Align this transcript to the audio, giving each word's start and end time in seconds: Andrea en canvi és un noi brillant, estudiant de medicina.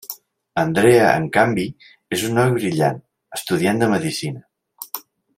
Andrea 0.61 1.09
en 1.17 1.27
canvi 1.35 1.65
és 2.17 2.23
un 2.29 2.33
noi 2.37 2.51
brillant, 2.55 2.97
estudiant 3.39 3.83
de 3.83 3.91
medicina. 3.95 4.99